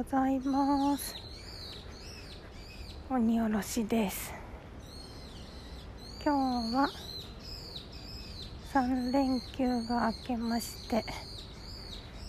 [0.00, 1.14] ございます。
[3.10, 4.32] 鬼おろしです。
[6.24, 6.88] 今日は
[8.72, 11.04] 3連休が明けまして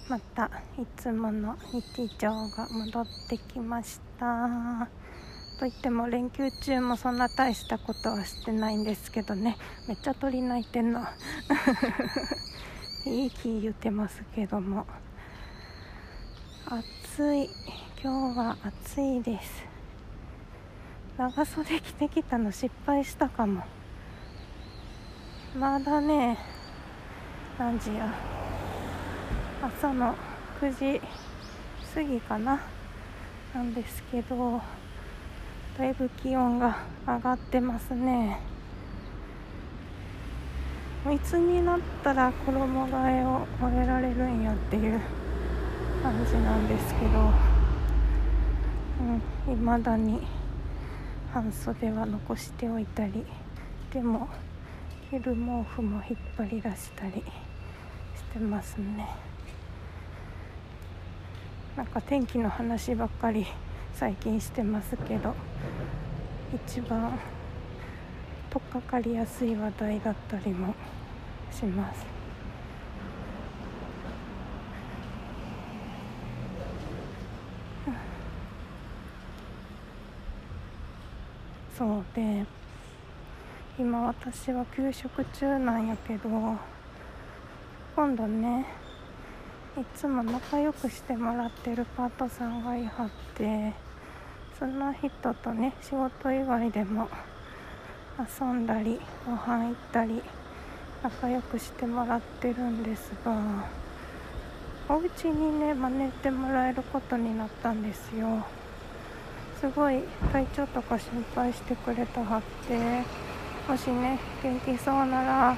[0.09, 4.89] またいつもの日常が戻ってきました。
[5.57, 9.55] といっても連休中もそんな大したことはしてないんですけどね。
[9.87, 11.07] めっちゃ鳥鳴いてんの
[13.07, 14.85] いい気言ってますけども。
[16.73, 17.49] 暑い。
[18.01, 19.65] 今日は暑いです。
[21.17, 23.61] 長袖着てきたの失敗したかも。
[25.53, 26.37] まだね
[27.59, 28.13] 何時や。
[29.61, 30.15] 朝の
[30.61, 31.01] 9時
[31.93, 32.61] 過ぎかな。
[33.53, 34.61] なんですけど
[35.77, 38.39] だいぶ気温が上がってますね。
[41.13, 45.01] いつになったら衣替えを終えられるんやっていう。
[46.01, 47.31] 感じなんですけど
[49.53, 50.19] いま、うん、だに
[51.31, 53.23] 半袖は残しておいたり
[53.93, 54.27] でも
[55.11, 57.23] 着る毛布も引っ張り出したりし
[58.33, 59.07] てますね
[61.77, 63.45] なんか天気の話ばっかり
[63.93, 65.35] 最近してますけど
[66.67, 67.19] 一番
[68.49, 70.73] 取っかかりやすい話題だったりも
[71.51, 72.20] します。
[81.77, 82.45] そうで
[83.79, 86.29] 今私は休職中なんやけど
[87.95, 88.65] 今度ね
[89.79, 93.73] いつも仲良くしてもらってるパートさんがいはって
[94.59, 97.07] その人とね仕事以外でも
[98.19, 100.21] 遊んだりご飯行ったり
[101.01, 103.33] 仲良くしてもらってるんですが
[104.89, 108.45] お家にね招いてもらえることになったんですよ。
[109.61, 109.99] すごい
[110.33, 112.75] 体調とか心配してくれたはって
[113.69, 115.57] もしね元気そうなら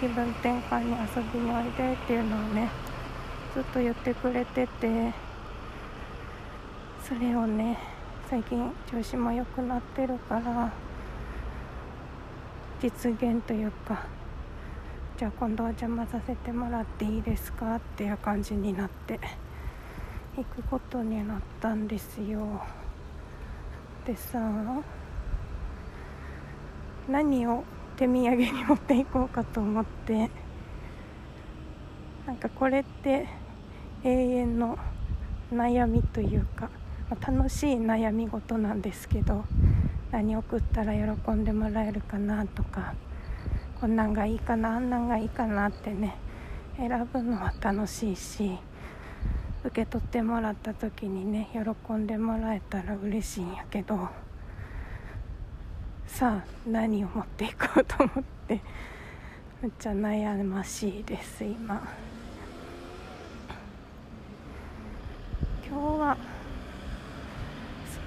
[0.00, 2.68] 気分転換に遊びにおいでっていうのをね
[3.54, 5.12] ずっと言ってくれてて
[7.06, 7.78] それをね
[8.28, 10.72] 最近調子も良くなってるから
[12.82, 14.06] 実現というか
[15.16, 19.20] じゃあ今度お邪魔させてもらっていいですかっていう感じになって
[20.36, 22.85] 行くことになったんですよ。
[24.06, 24.38] でさ
[27.08, 27.64] 何を
[27.96, 30.30] 手土産に持っていこうかと思って
[32.24, 33.26] なんかこれって
[34.04, 34.78] 永遠の
[35.52, 36.70] 悩みというか、
[37.10, 39.44] まあ、楽しい悩み事なんですけど
[40.12, 42.94] 何送ったら喜んでもらえるかなとか
[43.80, 46.16] こんなんがいいかなあんなんがいいかなってね
[46.76, 48.56] 選ぶのは楽しいし
[49.64, 54.08] 受け取ってもらった時にね喜んでもらえたら嬉しいんやけど
[56.06, 58.60] さあ何を持っていこうと思って
[59.62, 61.82] めっちゃ悩ましいです今。
[65.68, 66.16] 今日は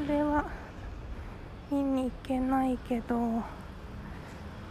[0.06, 0.46] それは
[1.70, 3.44] 見に行けないけど明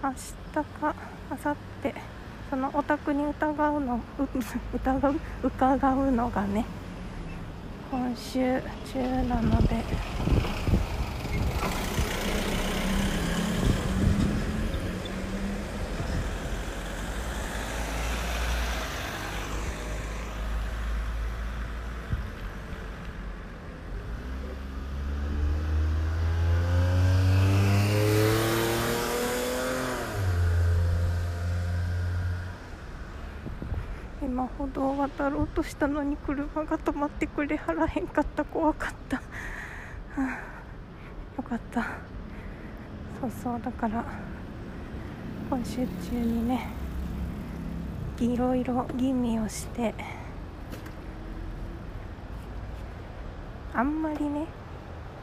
[0.03, 0.95] 日か
[1.31, 2.18] 明後日
[2.51, 4.01] そのお宅に疑うの
[4.75, 6.65] 疑う伺うのがね
[7.91, 8.61] 今週
[8.93, 8.99] 中
[9.29, 10.38] なので。
[34.21, 38.45] 今歩道を渡ろうとしたのに車が止まってくれはらへんかった。
[38.45, 39.23] 怖かった、よ
[41.43, 41.83] かった。
[43.21, 43.61] そうそう。
[43.65, 44.05] だから
[45.49, 46.69] 今週中にね
[48.21, 49.95] いろいろ吟味をして
[53.73, 54.47] あんまりね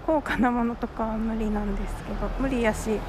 [0.07, 2.99] 高価なものとかは無理なんですけど無理やし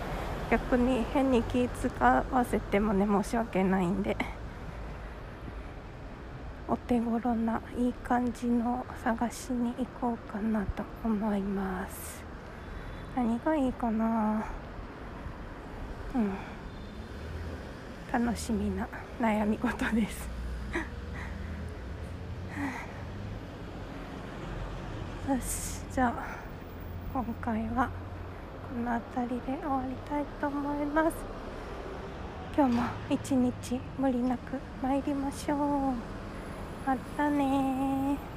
[0.51, 4.17] 逆に変に気使わせてもね申し訳ないんで。
[6.69, 12.25] お手頃ないい感じの探しに行こうかなと思います。
[13.15, 14.45] 何がいいかな？
[16.15, 16.33] うん。
[18.13, 18.89] 楽しみな
[19.21, 20.29] 悩み事です。
[25.29, 26.15] よしじゃあ
[27.13, 27.89] 今回は
[28.75, 31.17] この辺りで終わりたいと思います。
[32.57, 35.55] 今日も一日無理なく参りましょ
[35.93, 36.16] う。
[36.87, 38.36] またね